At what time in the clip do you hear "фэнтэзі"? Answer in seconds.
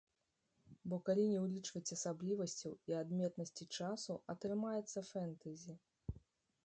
5.15-5.73